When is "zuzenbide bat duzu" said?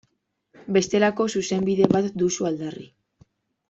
1.35-2.53